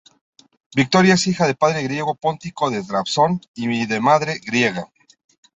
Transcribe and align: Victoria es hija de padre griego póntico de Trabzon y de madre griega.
Victoria 0.75 1.13
es 1.13 1.27
hija 1.27 1.45
de 1.45 1.53
padre 1.53 1.83
griego 1.83 2.15
póntico 2.15 2.71
de 2.71 2.81
Trabzon 2.81 3.39
y 3.53 3.85
de 3.85 3.99
madre 3.99 4.39
griega. 4.43 4.89